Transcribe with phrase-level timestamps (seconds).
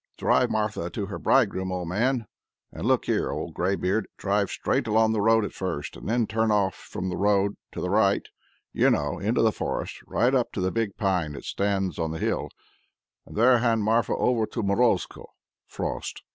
[0.17, 2.25] Drive Marfa to her bridegroom, old man.
[2.71, 4.07] And look here, old greybeard!
[4.17, 7.81] drive straight along the road at first, and then turn off from the road to
[7.81, 8.27] the right,
[8.73, 12.17] you know, into the forest right up to the big pine that stands on the
[12.17, 12.49] hill,
[13.27, 15.27] and there hand Marfa over to Morozko
[15.67, 16.23] (Frost)."